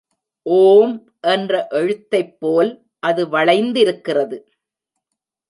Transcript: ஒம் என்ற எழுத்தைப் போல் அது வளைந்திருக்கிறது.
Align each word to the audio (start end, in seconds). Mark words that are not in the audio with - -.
ஒம் 0.45 0.93
என்ற 1.27 1.67
எழுத்தைப் 1.71 2.33
போல் 2.39 2.71
அது 2.99 3.29
வளைந்திருக்கிறது. 3.29 4.39